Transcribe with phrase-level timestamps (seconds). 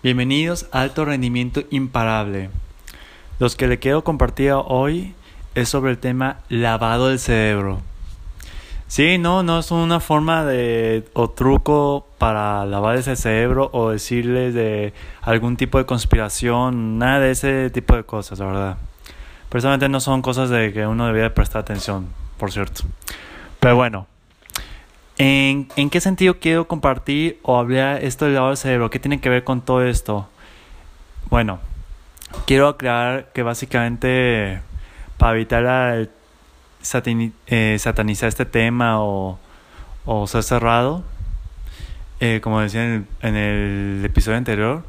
[0.00, 2.50] Bienvenidos a Alto Rendimiento Imparable.
[3.40, 5.12] Los que le quiero compartir hoy
[5.56, 7.80] es sobre el tema lavado del cerebro.
[8.86, 14.54] Sí, no, no es una forma de o truco para lavar ese cerebro o decirles
[14.54, 18.78] de algún tipo de conspiración, nada de ese tipo de cosas, la verdad.
[19.48, 22.82] Personalmente no son cosas de que uno debería prestar atención, por cierto.
[23.58, 24.06] Pero bueno,
[25.20, 28.88] ¿En, qué sentido quiero compartir o hablar esto del lavado del cerebro?
[28.88, 30.28] ¿Qué tiene que ver con todo esto?
[31.28, 31.58] Bueno,
[32.46, 34.60] quiero aclarar que básicamente
[35.16, 36.08] para evitar
[37.48, 39.40] eh, satanizar este tema o,
[40.28, 41.02] ser cerrado,
[42.20, 44.84] eh, como decía en el, episodio anterior,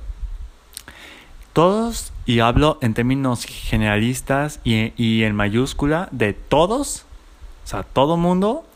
[1.53, 7.05] todos, y hablo en términos generalistas y, y en mayúscula, de todos,
[7.65, 8.68] o sea, todo mundo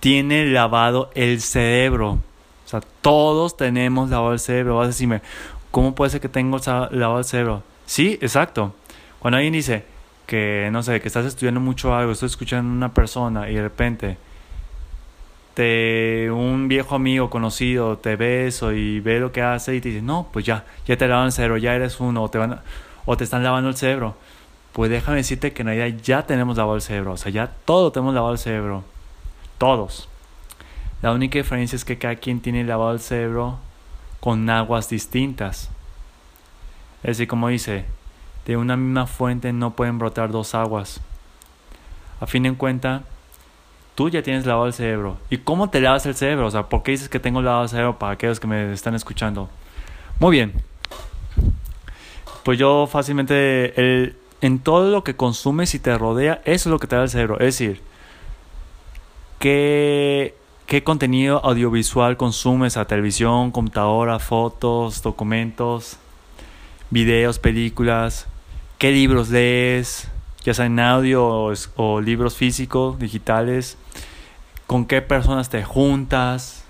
[0.00, 2.18] tiene lavado el cerebro.
[2.64, 4.76] O sea, todos tenemos lavado el cerebro.
[4.76, 5.22] Vas a decirme,
[5.70, 6.58] ¿cómo puede ser que tengo
[6.90, 7.62] lavado el cerebro?
[7.86, 8.74] Sí, exacto.
[9.18, 9.84] Cuando alguien dice
[10.26, 13.62] que, no sé, que estás estudiando mucho algo, estás escuchando a una persona y de
[13.62, 14.16] repente
[15.58, 19.88] te, un viejo amigo conocido te ve eso y ve lo que hace y te
[19.88, 22.60] dice, no, pues ya, ya te lavan el cerebro, ya eres uno, o te, van,
[23.06, 24.14] o te están lavando el cerebro.
[24.72, 27.90] Pues déjame decirte que en realidad ya tenemos lavado el cerebro, o sea, ya todo
[27.90, 28.84] tenemos lavado el cerebro.
[29.58, 30.08] Todos.
[31.02, 33.58] La única diferencia es que cada quien tiene lavado el cerebro
[34.20, 35.70] con aguas distintas.
[37.02, 37.84] Es decir, como dice,
[38.46, 41.00] de una misma fuente no pueden brotar dos aguas.
[42.20, 43.02] A fin de cuenta,
[43.94, 45.18] tú ya tienes lavado el cerebro.
[45.30, 46.46] ¿Y cómo te lavas el cerebro?
[46.46, 48.94] O sea, ¿por qué dices que tengo lavado el cerebro para aquellos que me están
[48.94, 49.48] escuchando?
[50.18, 50.52] Muy bien.
[52.42, 56.78] Pues yo fácilmente, el, en todo lo que consumes y te rodea, eso es lo
[56.78, 57.34] que te da el cerebro.
[57.38, 57.82] Es decir,
[59.38, 60.34] ¿Qué,
[60.66, 65.96] qué contenido audiovisual consumes a televisión, computadora, fotos, documentos,
[66.90, 68.26] videos, películas?
[68.78, 70.08] ¿Qué libros lees?
[70.42, 73.78] Ya sea en audio o, libros físicos, digitales.
[74.66, 76.64] ¿Con qué personas te juntas?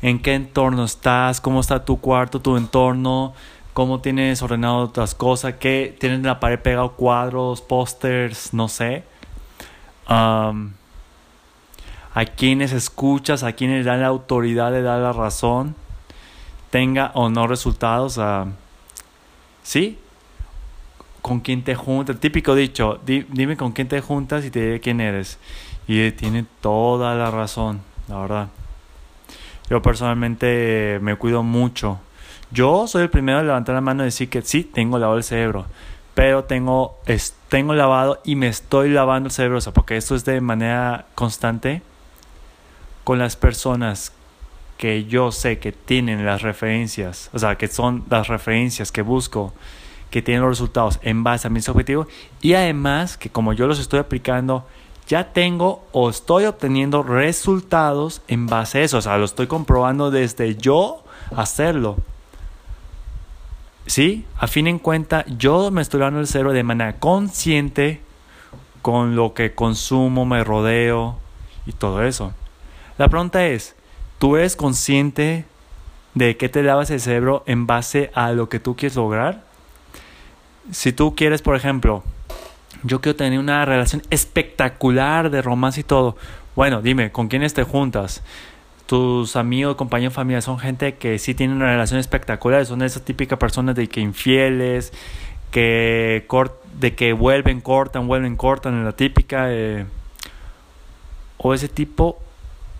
[0.00, 1.42] ¿En qué entorno estás?
[1.42, 3.34] ¿Cómo está tu cuarto, tu entorno?
[3.74, 5.56] ¿Cómo tienes ordenado otras cosas?
[5.60, 8.54] ¿Qué tienes en la pared pegado cuadros, pósters?
[8.54, 9.04] No sé
[12.14, 15.74] a quienes escuchas, a quienes dan la autoridad de dar la razón,
[16.70, 18.20] tenga o no resultados.
[19.64, 19.98] ¿Sí?
[21.20, 22.20] ¿Con quién te juntas?
[22.20, 25.38] Típico dicho, dime con quién te juntas y te diré quién eres.
[25.88, 28.48] Y tiene toda la razón, la verdad.
[29.68, 31.98] Yo personalmente me cuido mucho.
[32.50, 35.24] Yo soy el primero en levantar la mano y decir que sí, tengo lavado el
[35.24, 35.66] cerebro.
[36.14, 37.00] Pero tengo,
[37.48, 39.58] tengo lavado y me estoy lavando el cerebro.
[39.58, 41.82] O sea, porque esto es de manera constante
[43.04, 44.12] con las personas
[44.78, 49.52] que yo sé que tienen las referencias, o sea, que son las referencias que busco,
[50.10, 52.08] que tienen los resultados en base a mis objetivos
[52.40, 54.66] y además que como yo los estoy aplicando,
[55.06, 60.10] ya tengo o estoy obteniendo resultados en base a eso, o sea, lo estoy comprobando
[60.10, 61.04] desde yo
[61.36, 61.96] hacerlo.
[63.86, 64.24] ¿Sí?
[64.38, 68.00] A fin en cuenta, yo me estoy dando el cero de manera consciente
[68.80, 71.18] con lo que consumo, me rodeo
[71.66, 72.32] y todo eso.
[72.96, 73.74] La pregunta es,
[74.18, 75.44] ¿tú eres consciente
[76.14, 79.42] de que te lavas el cerebro en base a lo que tú quieres lograr?
[80.70, 82.04] Si tú quieres, por ejemplo,
[82.84, 86.16] yo quiero tener una relación espectacular de romance y todo.
[86.54, 88.22] Bueno, dime, ¿con quiénes te juntas?
[88.86, 93.40] Tus amigos, compañeros, familia son gente que sí tienen una relación espectacular, son esas típicas
[93.40, 94.92] personas de que infieles,
[95.50, 96.26] que
[96.78, 99.46] de que vuelven, cortan, vuelven, cortan, en la típica.
[99.48, 99.84] Eh,
[101.38, 102.18] o ese tipo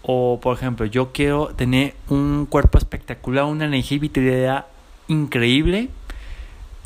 [0.06, 4.66] o, por ejemplo, yo quiero tener un cuerpo espectacular, una energía y vitalidad
[5.08, 5.88] increíble.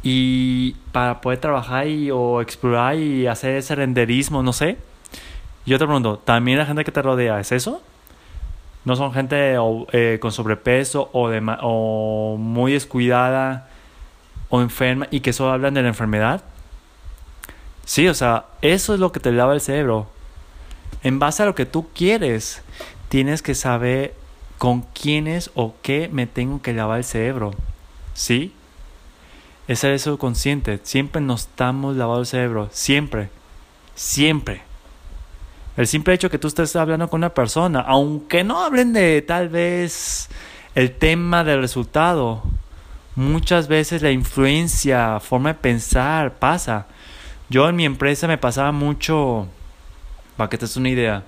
[0.05, 4.79] Y para poder trabajar y, o explorar y hacer ese renderismo, no sé.
[5.67, 7.83] Yo te pregunto, ¿también la gente que te rodea es eso?
[8.85, 9.57] ¿No son gente
[9.93, 13.69] eh, con sobrepeso o, de, o muy descuidada
[14.49, 16.45] o enferma y que solo hablan de la enfermedad?
[17.85, 20.07] Sí, o sea, eso es lo que te lava el cerebro.
[21.03, 22.63] En base a lo que tú quieres
[23.09, 24.15] tienes que saber
[24.59, 27.55] con quiénes o qué me tengo que lavar el cerebro.
[28.15, 28.53] ¿Sí?
[29.69, 30.81] Es el consciente.
[30.83, 32.69] Siempre nos estamos lavando el cerebro.
[32.73, 33.29] Siempre.
[33.95, 34.63] Siempre.
[35.77, 39.49] El simple hecho que tú estés hablando con una persona, aunque no hablen de tal
[39.49, 40.29] vez
[40.75, 42.43] el tema del resultado,
[43.15, 46.87] muchas veces la influencia, forma de pensar pasa.
[47.49, 49.47] Yo en mi empresa me pasaba mucho,
[50.37, 51.23] para que te des una idea,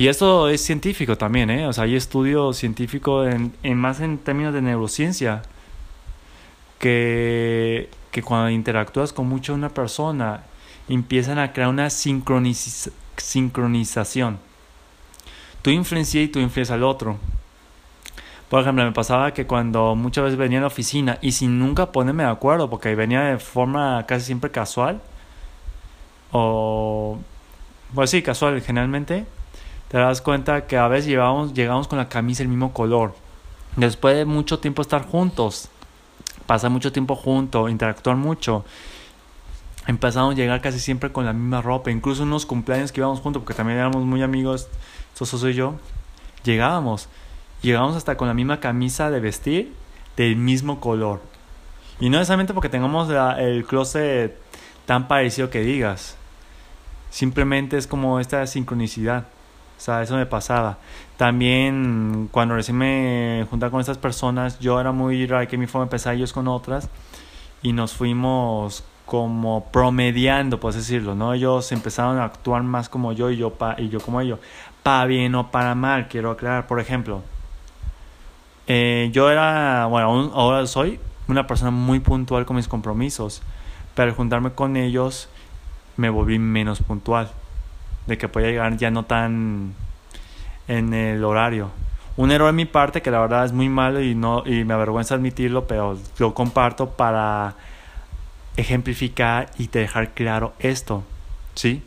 [0.00, 1.66] y eso es científico también, ¿eh?
[1.66, 5.42] O sea, hay estudios científicos en, en más en términos de neurociencia.
[6.78, 10.44] que, que cuando interactúas con mucho una persona,
[10.88, 14.38] empiezan a crear una sincronización.
[15.62, 17.18] Tú influencias y tú influencias al otro.
[18.48, 21.92] Por ejemplo, me pasaba que cuando muchas veces venía a la oficina y sin nunca
[21.92, 25.00] ponerme de acuerdo, porque venía de forma casi siempre casual,
[26.32, 27.18] o
[27.94, 29.26] pues sí, casual generalmente,
[29.90, 33.12] te das cuenta que a veces llegábamos, llegamos con la camisa del mismo color.
[33.74, 35.68] Después de mucho tiempo estar juntos,
[36.46, 38.64] pasar mucho tiempo juntos, interactuar mucho,
[39.88, 41.90] empezamos a llegar casi siempre con la misma ropa.
[41.90, 44.68] Incluso en unos cumpleaños que íbamos juntos, porque también éramos muy amigos,
[45.14, 45.74] Soso soy yo,
[46.44, 47.08] llegábamos.
[47.60, 49.74] Llegábamos hasta con la misma camisa de vestir
[50.16, 51.20] del mismo color.
[51.98, 54.38] Y no necesariamente porque tengamos el closet
[54.86, 56.16] tan parecido que digas.
[57.10, 59.26] Simplemente es como esta sincronicidad.
[59.80, 60.76] O sea, eso me pasaba.
[61.16, 65.88] También cuando recién me juntaba con estas personas, yo era muy raro que mi forma
[65.88, 66.90] pensar ellos con otras.
[67.62, 71.32] Y nos fuimos como promediando, por decirlo, ¿no?
[71.32, 74.38] Ellos empezaron a actuar más como yo y yo, pa, y yo como ellos.
[74.82, 76.66] Para bien o para mal, quiero aclarar.
[76.66, 77.22] Por ejemplo,
[78.66, 83.40] eh, yo era, bueno, ahora soy una persona muy puntual con mis compromisos,
[83.94, 85.30] pero al juntarme con ellos
[85.96, 87.30] me volví menos puntual,
[88.10, 89.74] de que podía llegar ya no tan
[90.68, 91.70] en el horario.
[92.16, 94.74] Un error en mi parte que la verdad es muy malo y no y me
[94.74, 97.54] avergüenza admitirlo, pero lo comparto para
[98.56, 101.02] ejemplificar y dejar claro esto,
[101.54, 101.82] ¿sí?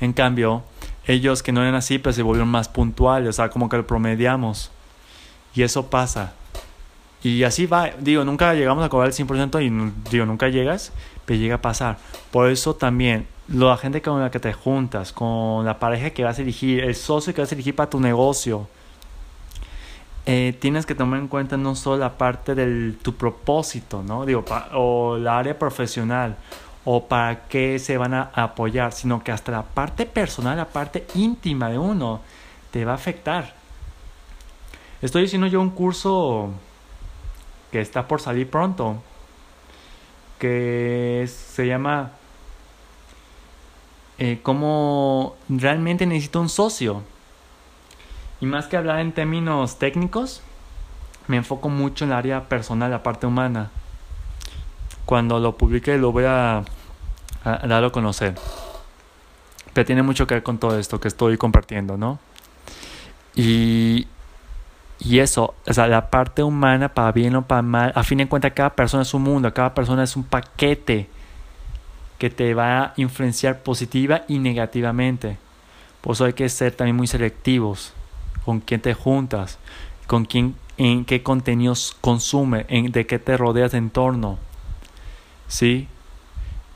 [0.00, 0.64] En cambio,
[1.06, 3.86] ellos que no eran así, pues se volvieron más puntuales, o sea, como que lo
[3.86, 4.70] promediamos.
[5.54, 6.32] Y eso pasa.
[7.22, 10.92] Y así va, digo, nunca llegamos a cobrar el 100% y digo, nunca llegas,
[11.24, 11.98] pero llega a pasar.
[12.32, 16.38] Por eso también, la gente con la que te juntas, con la pareja que vas
[16.38, 18.68] a elegir, el socio que vas a elegir para tu negocio,
[20.24, 24.24] eh, tienes que tomar en cuenta no solo la parte de tu propósito, ¿no?
[24.24, 26.36] Digo, o la área profesional,
[26.84, 31.06] o para qué se van a apoyar, sino que hasta la parte personal, la parte
[31.14, 32.20] íntima de uno,
[32.70, 33.54] te va a afectar.
[35.00, 36.50] Estoy haciendo yo un curso
[37.72, 39.02] que está por salir pronto,
[40.38, 42.12] que se llama
[44.24, 47.02] eh, cómo realmente necesito un socio.
[48.40, 50.42] Y más que hablar en términos técnicos,
[51.26, 53.72] me enfoco mucho en el área personal, la parte humana.
[55.06, 56.58] Cuando lo publique lo voy a,
[57.42, 58.36] a darlo a conocer.
[59.72, 62.20] Pero tiene mucho que ver con todo esto que estoy compartiendo, ¿no?
[63.34, 64.06] Y,
[65.00, 68.28] y eso, o sea, la parte humana, para bien o para mal, a fin de
[68.28, 71.10] cuentas, cada persona es un mundo, cada persona es un paquete
[72.22, 75.38] que te va a influenciar positiva y negativamente.
[76.00, 77.94] Por eso hay que ser también muy selectivos
[78.44, 79.58] con quién te juntas,
[80.06, 84.38] con quién, en qué contenidos consume, en, de qué te rodeas de entorno.
[85.48, 85.88] ¿Sí?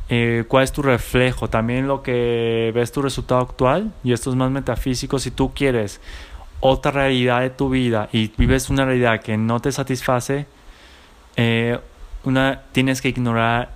[0.08, 4.36] Eh, cuál es tu reflejo, también lo que ves tu resultado actual, y esto es
[4.36, 6.00] más metafísico, si tú quieres
[6.58, 10.46] otra realidad de tu vida y vives una realidad que no te satisface,
[11.36, 11.78] eh,
[12.24, 13.75] una, tienes que ignorar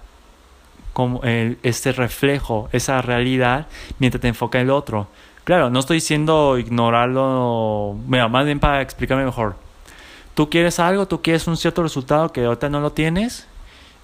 [0.93, 3.67] como este reflejo, esa realidad,
[3.99, 5.09] mientras te enfoca en el otro.
[5.45, 9.57] Claro, no estoy diciendo ignorarlo, mira, más bien para explicarme mejor.
[10.35, 13.47] Tú quieres algo, tú quieres un cierto resultado que ahorita no lo tienes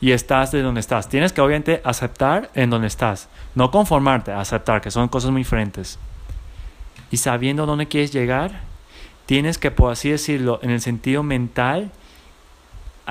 [0.00, 1.08] y estás de donde estás.
[1.08, 5.98] Tienes que obviamente aceptar en donde estás, no conformarte, aceptar, que son cosas muy diferentes
[7.10, 8.60] y sabiendo dónde quieres llegar,
[9.26, 11.90] tienes que, por así decirlo, en el sentido mental,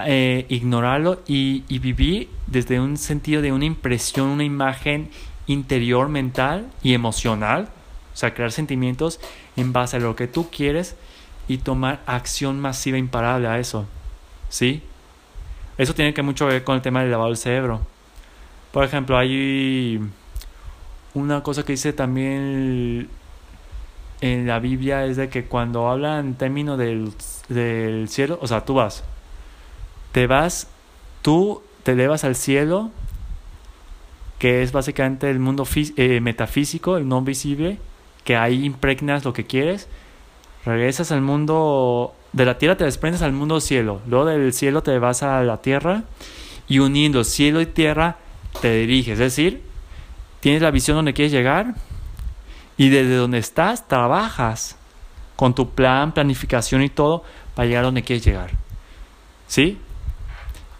[0.05, 5.09] eh, ignorarlo y, vivir desde un sentido de una impresión, una imagen
[5.47, 7.69] interior, mental y emocional.
[8.13, 9.19] O sea, crear sentimientos
[9.55, 10.95] en base a lo que tú quieres
[11.47, 13.85] y tomar acción masiva imparable a eso.
[14.49, 14.81] ¿Sí?
[15.77, 17.81] Eso tiene que mucho ver con el tema del lavado del cerebro.
[18.71, 19.99] Por ejemplo, hay
[21.13, 23.09] una cosa que dice también
[24.21, 27.11] en la Biblia es de que cuando hablan en términos del,
[27.49, 29.03] del cielo, o sea, tú vas,
[30.15, 30.69] te vas,
[31.21, 32.89] tú te elevas al cielo,
[34.39, 37.79] que es básicamente el mundo eh, metafísico, el no visible,
[38.23, 39.89] que ahí impregnas lo que quieres,
[40.63, 44.97] regresas al mundo, de la tierra te desprendes al mundo cielo, luego del cielo te
[44.99, 46.03] vas a la tierra
[46.69, 48.15] y uniendo cielo y tierra
[48.61, 49.63] te diriges, es decir,
[50.39, 51.75] tienes la visión donde quieres llegar,
[52.77, 54.77] y desde donde estás, trabajas
[55.35, 58.51] con tu plan, planificación y todo para llegar a donde quieres llegar.
[59.47, 59.77] ¿Sí?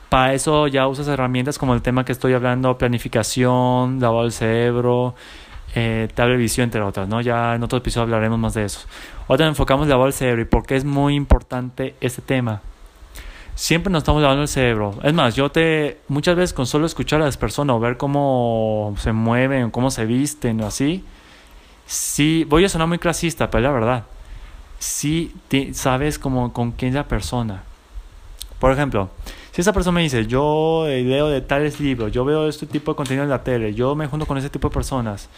[0.10, 5.16] Para eso ya usas herramientas como el tema que estoy hablando, planificación, lavado del cerebro,
[5.74, 7.20] eh, tabla entre otras, ¿no?
[7.20, 8.80] Ya en otro episodio hablaremos más de eso.
[9.28, 12.62] Ahora enfocamos en lavado del cerebro y por qué es muy importante este tema.
[13.56, 14.96] siempre nos estamos lavando el cerebro.
[15.04, 18.96] Es más, yo te, muchas veces con solo escuchar a las personas o ver cómo
[18.98, 21.04] se mueven, cómo se visten o así,
[21.86, 24.04] sí, voy a sonar muy clasista, pero la verdad,
[24.80, 25.34] sí
[25.74, 27.64] sabes como con quién es la persona.
[28.60, 29.10] Por ejemplo,
[29.56, 32.92] si esa persona me dice, yo eh, leo de tales libros, yo veo este tipo
[32.92, 35.30] de contenido en la tele, yo me junto con ese tipo de personas,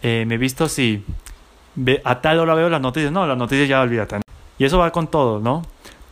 [0.00, 1.04] eh, me visto así,
[2.04, 4.20] a tal hora veo las noticias, no, las noticias ya olvídate.
[4.58, 5.64] Y eso va con todo, ¿no?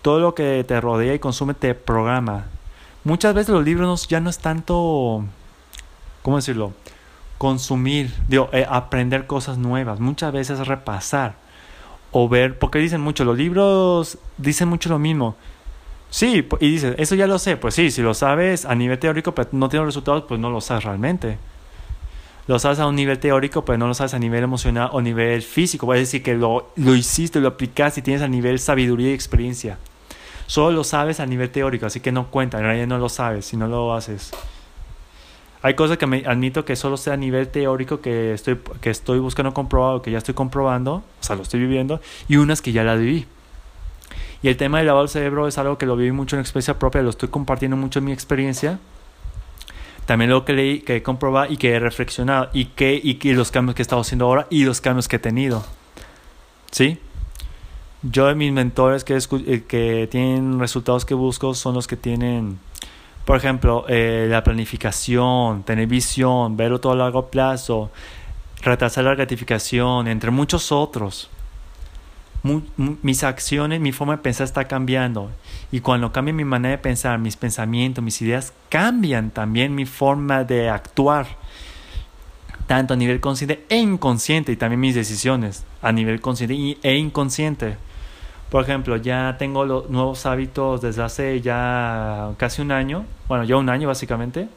[0.02, 2.46] Todo lo que te rodea y consume te programa.
[3.04, 5.24] Muchas veces los libros ya no es tanto,
[6.22, 6.72] ¿cómo decirlo?
[7.38, 10.00] Consumir, digo, eh, aprender cosas nuevas.
[10.00, 11.36] Muchas veces repasar
[12.10, 15.36] o ver, porque dicen mucho, los libros dicen mucho lo mismo
[16.16, 17.58] Sí, y dices, eso ya lo sé.
[17.58, 20.62] Pues sí, si lo sabes a nivel teórico, pero no tienes resultados, pues no lo
[20.62, 21.36] sabes realmente.
[22.46, 25.42] Lo sabes a un nivel teórico, pero no lo sabes a nivel emocional o nivel
[25.42, 25.84] físico.
[25.84, 29.76] Puede decir que lo, lo hiciste, lo aplicaste y tienes a nivel sabiduría y experiencia.
[30.46, 32.56] Solo lo sabes a nivel teórico, así que no cuenta.
[32.56, 34.30] En realidad no lo sabes si no lo haces.
[35.60, 39.52] Hay cosas que admito que solo sea a nivel teórico que estoy, que estoy buscando
[39.52, 42.98] comprobado, que ya estoy comprobando, o sea, lo estoy viviendo, y unas que ya las
[42.98, 43.26] viví.
[44.42, 46.78] Y el tema del lavado del cerebro es algo que lo viví mucho en experiencia
[46.78, 48.78] propia, lo estoy compartiendo mucho en mi experiencia.
[50.04, 53.50] También lo que leí, que he comprobado y que he reflexionado y que, y los
[53.50, 55.64] cambios que he estado haciendo ahora y los cambios que he tenido.
[56.70, 56.98] ¿Sí?
[58.02, 62.60] Yo de mis mentores que, eh, que tienen resultados que busco son los que tienen,
[63.24, 67.90] por ejemplo, eh, la planificación, tener visión, verlo todo a largo plazo,
[68.62, 71.30] retrasar la gratificación, entre muchos otros
[73.02, 75.30] mis acciones, mi forma de pensar está cambiando.
[75.72, 80.44] Y cuando cambia mi manera de pensar, mis pensamientos, mis ideas, cambian también mi forma
[80.44, 81.26] de actuar.
[82.66, 84.52] Tanto a nivel consciente e inconsciente.
[84.52, 87.76] Y también mis decisiones a nivel consciente e inconsciente.
[88.50, 93.04] Por ejemplo, ya tengo los nuevos hábitos desde hace ya casi un año.
[93.28, 94.48] Bueno, ya un año básicamente.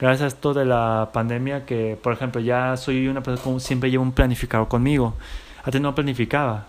[0.00, 3.90] Gracias a esto de la pandemia que, por ejemplo, ya soy una persona que siempre
[3.90, 5.14] llevo un planificador conmigo.
[5.64, 6.67] Antes no planificaba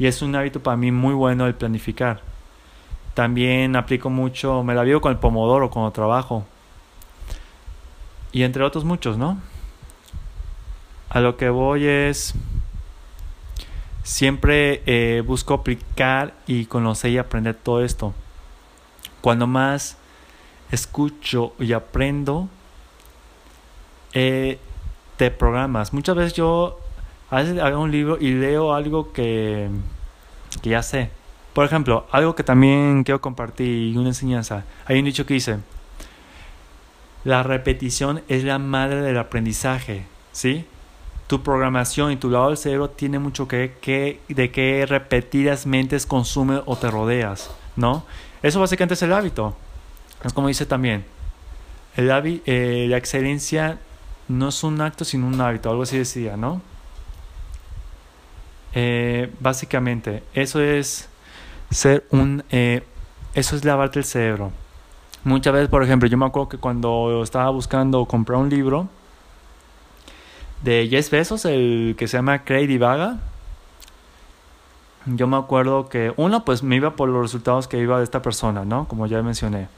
[0.00, 2.22] y es un hábito para mí muy bueno el planificar.
[3.12, 6.46] También aplico mucho, me la vivo con el pomodoro cuando trabajo.
[8.32, 9.38] Y entre otros muchos, ¿no?
[11.10, 12.32] A lo que voy es,
[14.02, 18.14] siempre eh, busco aplicar y conocer y aprender todo esto.
[19.20, 19.98] Cuando más
[20.70, 22.48] escucho y aprendo,
[24.14, 24.58] eh,
[25.18, 25.92] te programas.
[25.92, 26.80] Muchas veces yo
[27.30, 29.68] a hago un libro y leo algo que,
[30.62, 31.10] que ya sé.
[31.52, 34.64] Por ejemplo, algo que también quiero compartir, una enseñanza.
[34.86, 35.58] Hay un dicho que dice,
[37.24, 40.64] la repetición es la madre del aprendizaje, ¿sí?
[41.26, 46.06] Tu programación y tu lado del cerebro tiene mucho que, que de qué repetidas mentes
[46.06, 48.04] consume o te rodeas, ¿no?
[48.42, 49.54] Eso básicamente es el hábito.
[50.24, 51.04] Es como dice también,
[51.96, 52.10] el
[52.46, 53.78] eh, la excelencia
[54.28, 56.62] no es un acto sino un hábito, algo así decía, ¿no?
[58.74, 61.08] Eh, básicamente, eso es
[61.70, 62.44] ser un...
[62.50, 62.82] Eh,
[63.34, 64.50] eso es lavarte el cerebro.
[65.22, 68.88] Muchas veces, por ejemplo, yo me acuerdo que cuando estaba buscando comprar un libro
[70.62, 73.18] de 10 pesos, el que se llama Crazy Vaga,
[75.06, 78.22] yo me acuerdo que uno, pues me iba por los resultados que iba de esta
[78.22, 78.86] persona, ¿no?
[78.88, 79.68] Como ya mencioné.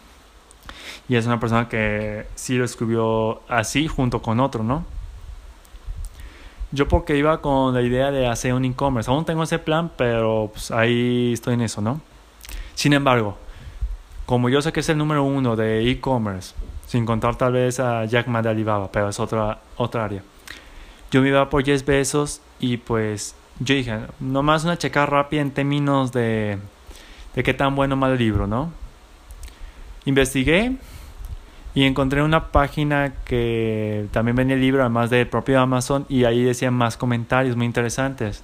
[1.09, 4.85] Y es una persona que sí lo escribió así junto con otro, ¿no?
[6.73, 9.11] Yo porque iba con la idea de hacer un e-commerce.
[9.11, 12.01] Aún tengo ese plan, pero pues, ahí estoy en eso, ¿no?
[12.75, 13.37] Sin embargo,
[14.25, 16.55] como yo sé que es el número uno de e-commerce,
[16.87, 20.23] sin contar tal vez a Jack Ma de Alibaba, pero es otra, otra área.
[21.11, 25.51] Yo me iba por 10 pesos y pues yo dije, nomás una checa rápida en
[25.51, 26.59] términos de,
[27.35, 28.73] de qué tan bueno mal el libro, ¿no?
[30.07, 30.77] Investigué
[31.75, 36.43] y encontré una página que también venía el libro, además del propio Amazon, y ahí
[36.43, 38.43] decían más comentarios muy interesantes.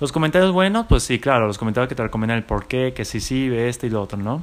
[0.00, 3.04] Los comentarios buenos, pues sí, claro, los comentarios que te recomiendan el por qué, que
[3.04, 4.42] sí, sí, ve esto y lo otro, ¿no?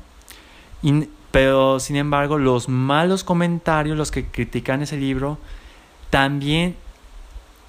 [1.32, 5.38] pero, sin embargo, los malos comentarios, los que critican ese libro,
[6.10, 6.76] también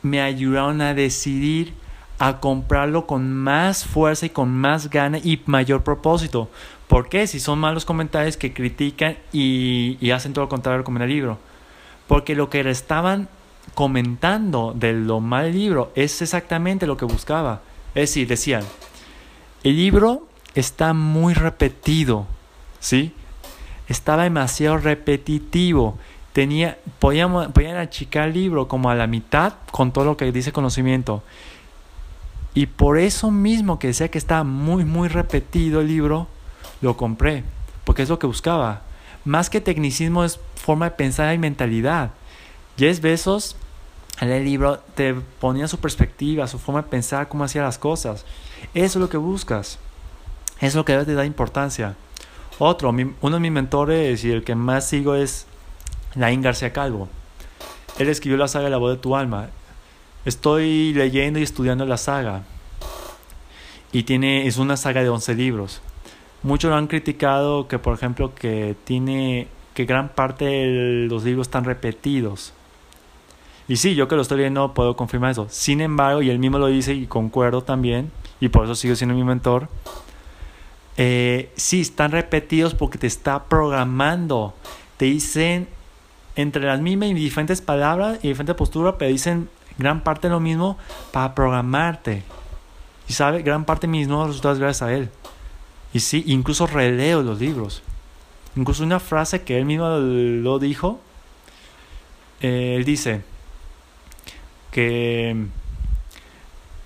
[0.02, 1.74] me ayudaron a decidir
[2.18, 6.48] a comprarlo con más fuerza y con más gana y mayor propósito.
[6.92, 7.26] ¿Por qué?
[7.26, 11.38] Si son malos comentarios que critican y, hacen todo lo contrario con el libro.
[12.06, 13.30] Porque lo que le estaban
[13.72, 17.62] comentando de lo mal libro es exactamente lo que buscaba.
[17.94, 18.62] Es decir, decían,
[19.64, 22.26] el libro está muy repetido,
[22.78, 23.14] ¿sí?
[23.88, 25.96] Estaba demasiado repetitivo.
[26.34, 30.52] Tenía, podían, podían achicar el libro como a la mitad con todo lo que dice
[30.52, 31.22] conocimiento.
[32.52, 36.28] Y por eso mismo que decía que estaba muy, muy repetido el libro,
[36.82, 37.44] lo compré.
[37.84, 38.82] porque es lo que buscaba.
[39.24, 42.12] Más que tecnicismo es forma de pensar y mentalidad.
[42.78, 43.56] Jeff Bezos,
[44.20, 48.24] en el libro, te ponía su perspectiva, su forma de pensar, cómo hacía las cosas.
[48.72, 49.78] Eso es lo que buscas.
[50.58, 51.96] Eso es lo que debes de dar importancia.
[52.58, 55.46] Otro, uno de mis mentores y el que más sigo es
[56.14, 57.08] Laín García Calvo.
[57.98, 59.48] Él escribió la saga La voz de tu alma.
[60.24, 62.44] Estoy leyendo y estudiando la saga.
[63.90, 65.82] Y tiene, es una saga de 11 libros.
[66.42, 71.46] Muchos lo han criticado que, por ejemplo, que tiene que gran parte de los libros
[71.46, 72.52] están repetidos.
[73.68, 75.46] Y sí, yo que lo estoy leyendo puedo confirmar eso.
[75.48, 79.14] Sin embargo, y él mismo lo dice y concuerdo también, y por eso sigo siendo
[79.14, 79.68] mi mentor,
[80.96, 84.54] eh, sí, están repetidos porque te está programando.
[84.96, 85.68] Te dicen
[86.36, 90.76] entre las mismas y diferentes palabras y diferentes posturas, pero dicen gran parte lo mismo
[91.12, 92.24] para programarte.
[93.08, 95.08] Y sabe, gran parte de mis nuevos resultados gracias a él.
[95.92, 97.82] Y sí, incluso releo los libros.
[98.56, 101.00] Incluso una frase que él mismo lo dijo.
[102.40, 103.22] Eh, él dice
[104.70, 105.36] que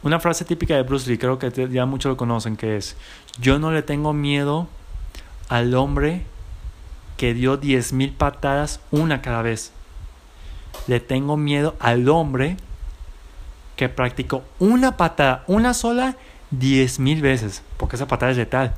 [0.02, 2.96] una frase típica de Bruce Lee, creo que ya muchos lo conocen, que es,
[3.40, 4.68] yo no le tengo miedo
[5.48, 6.24] al hombre
[7.16, 9.72] que dio diez mil patadas una cada vez.
[10.86, 12.56] Le tengo miedo al hombre
[13.76, 16.16] que practicó una patada, una sola,
[16.50, 18.74] diez mil veces, porque esa patada es letal.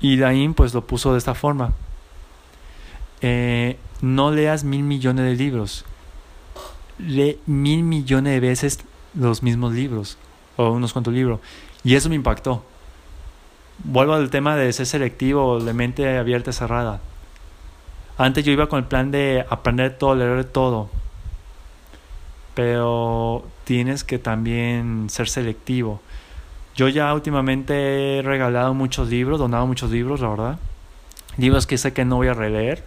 [0.00, 1.72] Y Dain pues lo puso de esta forma.
[3.20, 5.84] Eh, no leas mil millones de libros.
[6.98, 8.80] Lee mil millones de veces
[9.14, 10.18] los mismos libros
[10.56, 11.40] o unos cuantos libros.
[11.84, 12.62] Y eso me impactó.
[13.84, 17.00] Vuelvo al tema de ser selectivo, de mente abierta y cerrada.
[18.18, 20.88] Antes yo iba con el plan de aprender todo, leer todo.
[22.54, 26.00] Pero tienes que también ser selectivo.
[26.76, 30.58] Yo ya últimamente he regalado muchos libros, donado muchos libros, la verdad.
[31.38, 32.84] Libros que sé que no voy a releer.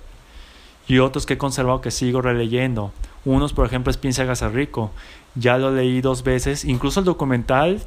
[0.87, 2.91] Y otros que he conservado que sigo releyendo.
[3.25, 4.91] Unos, por ejemplo, es Piensa Hágase Rico.
[5.33, 6.65] Ya lo leí dos veces.
[6.65, 7.81] Incluso el documental.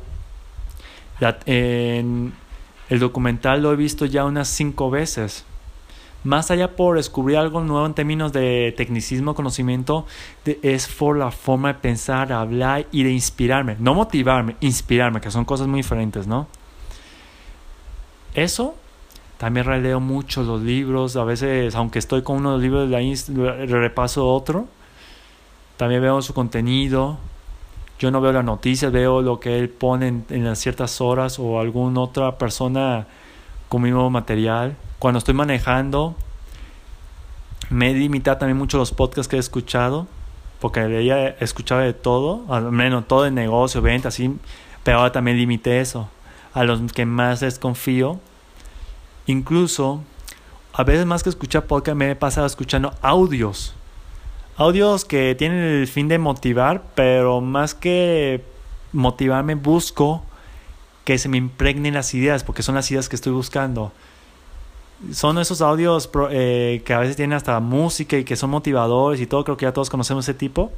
[1.46, 2.32] en,
[2.88, 5.44] el documental lo he visto ya unas cinco veces.
[6.24, 10.06] Más allá por descubrir algo nuevo en términos de tecnicismo, conocimiento,
[10.44, 13.76] es por la forma de pensar, hablar y de inspirarme.
[13.80, 16.46] No motivarme, inspirarme, que son cosas muy diferentes, ¿no?
[18.34, 18.76] Eso
[19.42, 21.16] también releo mucho los libros.
[21.16, 24.68] A veces, aunque estoy con uno de los libros de repaso otro.
[25.76, 27.18] También veo su contenido.
[27.98, 32.02] Yo no veo las noticias, veo lo que él pone en, ciertas horas o alguna
[32.02, 33.08] otra persona
[33.72, 34.76] con mismo material.
[34.98, 36.14] Cuando estoy manejando,
[37.70, 40.06] me he limitado también mucho los podcasts que he escuchado,
[40.60, 44.36] porque ella escuchaba de todo, al menos todo de negocio, venta, así,
[44.82, 46.10] pero ahora también limité eso.
[46.52, 48.20] A los que más desconfío,
[49.24, 50.02] incluso
[50.74, 53.74] a veces más que escuchar podcast me he pasado escuchando audios
[54.58, 58.44] Audios que tienen el fin de motivar, pero más que
[58.92, 60.22] motivarme busco
[61.04, 63.92] que se me impregnen las ideas, porque son las ideas que estoy buscando.
[65.12, 69.26] Son esos audios eh, que a veces tienen hasta música y que son motivadores y
[69.26, 70.70] todo, creo que ya todos conocemos ese tipo.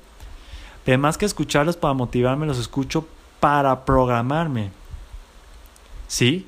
[0.84, 3.06] Pero más que escucharlos para motivarme, los escucho
[3.40, 4.70] para programarme.
[6.08, 6.46] ¿Sí?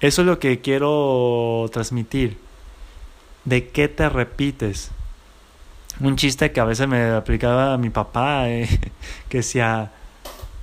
[0.00, 2.38] Eso es lo que quiero transmitir.
[3.44, 4.90] ¿De qué te repites?
[6.00, 8.68] un chiste que a veces me aplicaba mi papá, eh,
[9.28, 9.92] que decía,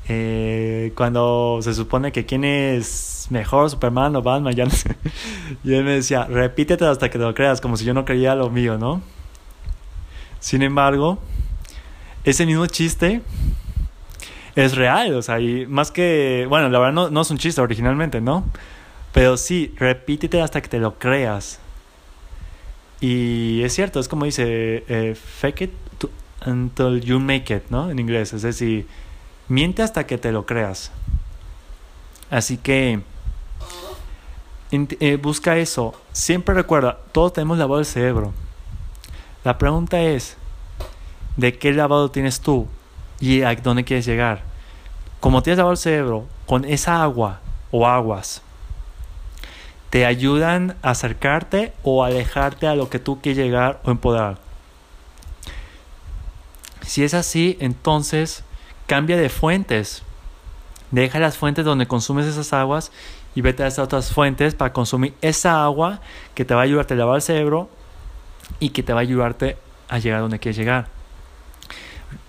[0.09, 4.95] eh, cuando se supone que quién es mejor, Superman o Batman, ya no sé.
[5.63, 8.35] Y él me decía, repítete hasta que te lo creas, como si yo no creía
[8.35, 9.01] lo mío, ¿no?
[10.39, 11.19] Sin embargo,
[12.23, 13.21] ese mismo chiste
[14.55, 17.61] es real, o sea, y más que, bueno, la verdad no, no es un chiste
[17.61, 18.45] originalmente, ¿no?
[19.13, 21.59] Pero sí, repítete hasta que te lo creas.
[22.99, 25.71] Y es cierto, es como dice, eh, fake it
[26.45, 27.91] until you make it, ¿no?
[27.91, 28.87] En inglés, es decir,
[29.47, 30.91] miente hasta que te lo creas.
[32.29, 33.01] Así que
[34.71, 35.93] eh, busca eso.
[36.11, 38.33] Siempre recuerda, todos tenemos lavado el cerebro.
[39.43, 40.35] La pregunta es,
[41.37, 42.67] ¿de qué lavado tienes tú?
[43.19, 44.41] ¿Y a dónde quieres llegar?
[45.19, 47.39] Como tienes lavado el cerebro, con esa agua
[47.71, 48.41] o aguas,
[49.89, 54.37] te ayudan a acercarte o alejarte a lo que tú quieres llegar o empoderar.
[56.81, 58.43] Si es así, entonces
[58.87, 60.03] cambia de fuentes.
[60.89, 62.91] Deja las fuentes donde consumes esas aguas
[63.35, 66.01] y vete a esas otras fuentes para consumir esa agua
[66.33, 67.69] que te va a ayudarte a lavar el cerebro
[68.59, 69.57] y que te va a ayudarte
[69.89, 70.87] a llegar donde quieres llegar.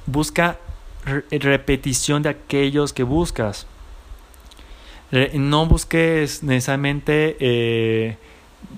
[0.07, 0.59] Busca
[1.31, 3.66] repetición de aquellos que buscas
[5.35, 8.16] no busques necesariamente eh,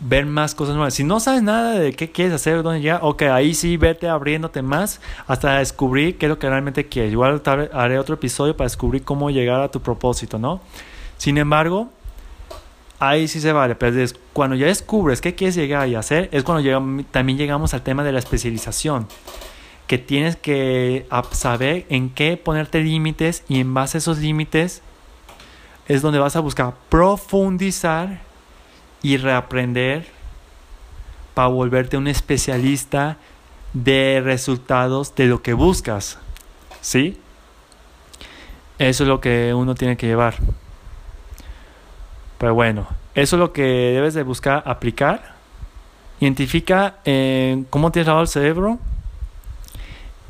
[0.03, 0.95] ver más cosas nuevas.
[0.95, 4.63] Si no sabes nada de qué quieres hacer, dónde llegar, ok, ahí sí vete abriéndote
[4.63, 7.13] más hasta descubrir qué es lo que realmente quieres.
[7.13, 10.61] Igual haré otro episodio para descubrir cómo llegar a tu propósito, ¿no?
[11.17, 11.91] Sin embargo,
[12.99, 17.05] ahí sí se vale, pero cuando ya descubres qué quieres llegar y hacer, es cuando
[17.11, 19.07] también llegamos al tema de la especialización,
[19.87, 24.83] que tienes que saber en qué ponerte límites y en base a esos límites
[25.89, 28.30] es donde vas a buscar profundizar
[29.03, 30.07] y reaprender
[31.35, 33.17] para volverte un especialista
[33.73, 36.19] de resultados de lo que buscas.
[36.81, 37.19] ¿Sí?
[38.79, 40.37] Eso es lo que uno tiene que llevar.
[42.39, 45.35] Pero bueno, eso es lo que debes de buscar aplicar.
[46.21, 48.79] Identifica eh, cómo tienes lavado el cerebro.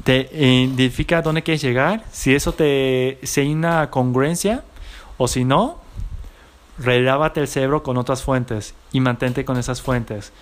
[0.02, 2.02] Te identifica dónde quieres llegar.
[2.11, 4.64] Si eso te si una congruencia
[5.18, 5.78] o si no,
[6.81, 10.33] relávate el cerebro con otras fuentes y mantente con esas fuentes.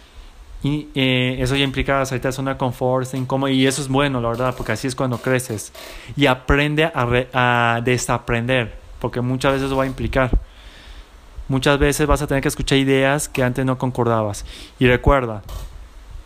[0.63, 4.21] Y eh, eso ya implica salir de zona de confort, incómodo, y eso es bueno,
[4.21, 5.73] la verdad, porque así es cuando creces.
[6.17, 10.31] Y aprende a, a desaprender, porque muchas veces eso va a implicar.
[11.47, 14.45] Muchas veces vas a tener que escuchar ideas que antes no concordabas.
[14.79, 15.43] Y recuerda,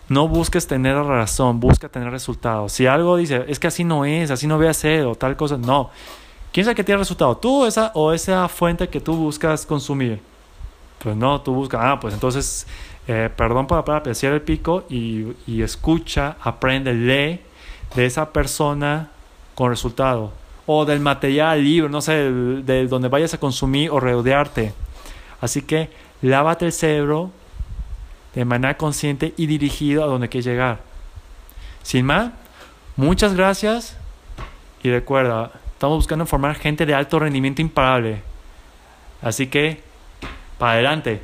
[0.09, 2.72] no busques tener razón, busca tener resultados.
[2.72, 5.37] Si algo dice, es que así no es, así no voy a hacer, o tal
[5.37, 5.90] cosa, no.
[6.52, 7.34] ¿Quién sabe que tiene resultado?
[7.36, 10.20] ¿Tú esa, o esa fuente que tú buscas consumir?
[10.98, 12.66] Pues no, tú buscas, ah, pues entonces,
[13.08, 17.40] eh, perdón por apreciar el pico y, y, escucha, aprende, lee
[17.96, 19.10] de esa persona
[19.54, 20.32] con resultado.
[20.66, 24.74] O del material, libro, no sé, de, donde vayas a consumir o rodearte.
[25.40, 27.30] Así que lávate el cerebro
[28.34, 30.80] de manera consciente y dirigido a donde quieres llegar.
[31.82, 32.30] Sin más,
[32.96, 33.96] muchas gracias
[34.82, 35.50] y recuerda,
[35.83, 38.23] Estamos buscando formar gente de alto rendimiento imparable.
[39.21, 39.81] Así que,
[40.57, 41.21] para adelante.